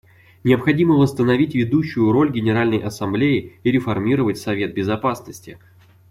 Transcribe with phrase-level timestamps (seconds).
[0.43, 5.59] Необходимо восстановить ведущую роль Генеральной Ассамблеи и реформировать Совет Безопасности.